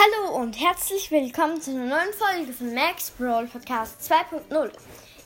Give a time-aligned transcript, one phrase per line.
[0.00, 4.70] Hallo und herzlich willkommen zu einer neuen Folge von Max Brawl Podcast 2.0.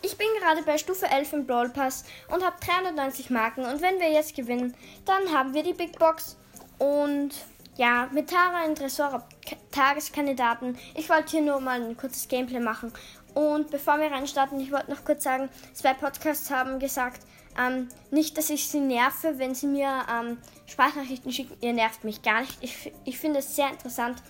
[0.01, 4.01] Ich bin gerade bei Stufe 11 im Brawl Pass und habe 390 Marken und wenn
[4.01, 4.75] wir jetzt gewinnen,
[5.05, 6.39] dann haben wir die Big Box
[6.79, 7.33] und
[7.77, 9.29] ja, mit Tara in Tresor
[9.73, 10.79] Tageskandidaten.
[10.95, 12.95] Ich wollte hier nur mal ein kurzes Gameplay machen
[13.35, 17.21] und bevor wir reinstarten, ich wollte noch kurz sagen, zwei Podcasts haben gesagt,
[17.59, 21.59] ähm, nicht, dass ich sie nerve, wenn sie mir ähm, Sprachnachrichten schicken.
[21.61, 22.57] Ihr nervt mich gar nicht.
[22.63, 24.23] Ich, ich finde es sehr interessant,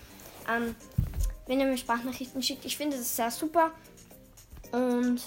[0.49, 0.75] ähm,
[1.47, 2.65] wenn ihr mir Sprachnachrichten schickt.
[2.65, 3.71] Ich finde das sehr super.
[4.71, 5.21] Und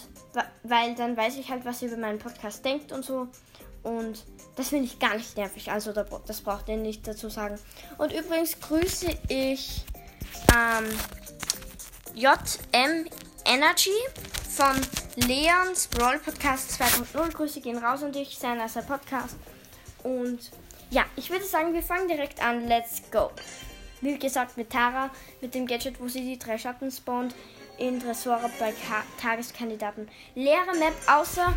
[0.65, 3.29] weil dann weiß ich halt, was ihr über meinen Podcast denkt und so.
[3.83, 4.25] Und
[4.57, 5.71] das finde ich gar nicht nervig.
[5.71, 7.59] Also das braucht ihr nicht dazu sagen.
[7.99, 9.85] Und übrigens grüße ich
[10.53, 10.87] ähm,
[12.15, 13.07] JM
[13.45, 13.91] Energy
[14.57, 14.75] von
[15.17, 17.33] Leons Brawl Podcast 2.0.
[17.33, 19.37] Grüße gehen raus an dich, sein als Podcast.
[20.03, 20.51] Und
[20.91, 22.67] ja, ich würde sagen, wir fangen direkt an.
[22.67, 23.31] Let's go.
[24.01, 25.11] Wie gesagt, mit Tara,
[25.41, 27.35] mit dem Gadget, wo sie die drei Schatten spawnt,
[27.79, 30.09] in Tresore bei Ka Tageskandidaten.
[30.35, 31.57] Leere Map, außer,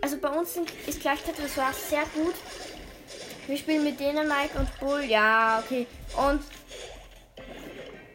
[0.00, 0.56] also bei uns
[0.86, 2.34] ist gleich der Tresor sehr gut.
[3.46, 5.86] Wir spielen mit Mike und Bull, ja, okay.
[6.16, 6.42] Und,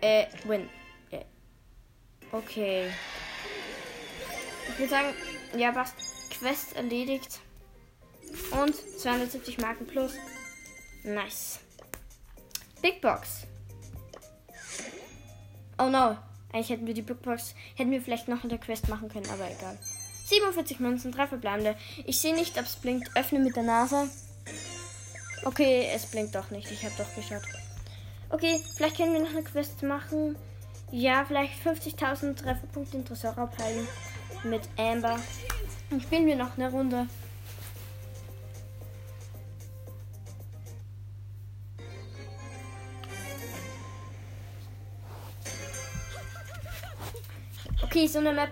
[0.02, 0.69] äh, win.
[1.11, 1.25] Äh,
[2.31, 2.89] okay.
[4.69, 5.13] Ich würde sagen,
[5.57, 5.94] ja, was
[6.29, 7.39] Quest erledigt.
[8.52, 10.13] Und 270 Marken plus.
[11.03, 11.59] Nice.
[12.81, 13.45] Big Box.
[15.78, 16.18] Oh no.
[16.52, 17.18] Eigentlich hätten wir die Big
[17.76, 19.78] hätten wir vielleicht noch in der Quest machen können, aber egal.
[20.26, 21.76] 47 Münzen, drei verbleibende.
[22.06, 23.16] Ich sehe nicht, ob es blinkt.
[23.16, 24.09] Öffne mit der Nase.
[25.44, 26.72] Okay, es blinkt doch nicht.
[26.72, 27.44] Ich habe doch geschaut.
[28.30, 30.36] Okay, vielleicht können wir noch eine Quest machen.
[30.92, 33.88] Ja, vielleicht 50.000 Trefferpunkte in Tresor abheilen
[34.44, 35.20] mit Amber.
[35.90, 37.08] Dann spielen wir noch eine Runde.
[47.86, 48.50] Okay, so eine Map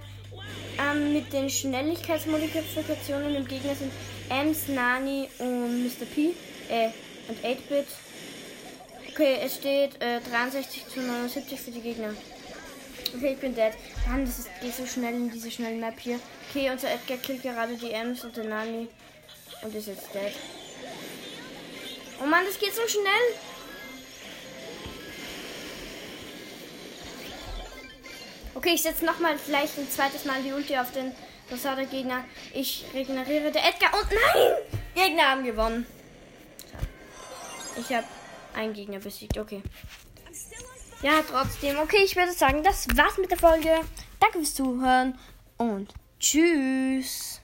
[0.79, 3.91] ähm, mit den Schnelligkeitsmodifikationen im Gegner sind
[4.29, 6.05] Ems, Nani und Mr.
[6.05, 6.33] P.
[6.69, 6.89] Äh,
[7.27, 7.87] und 8-Bit.
[9.09, 12.13] Okay, es steht äh, 63 zu 79 für die Gegner.
[13.17, 13.73] Okay, ich bin dead.
[14.07, 16.19] Mann, das ist, geht so schnell in diese schnellen Map hier.
[16.51, 18.87] Okay, unser Edgar killt gerade die Ems und den Nani.
[19.63, 20.33] Und ist jetzt dead.
[22.21, 23.52] Oh Mann, das geht so schnell.
[28.55, 31.11] Okay, ich setze nochmal vielleicht ein zweites Mal die Ulti auf den
[31.49, 32.23] Fassade-Gegner.
[32.53, 34.53] Ich regeneriere der Edgar und nein!
[34.95, 35.85] Gegner haben gewonnen.
[37.77, 38.05] Ich habe
[38.53, 39.37] einen Gegner besiegt.
[39.37, 39.63] Okay.
[41.01, 41.77] Ja, trotzdem.
[41.79, 43.81] Okay, ich würde sagen, das war's mit der Folge.
[44.19, 45.17] Danke fürs Zuhören
[45.57, 47.41] und tschüss.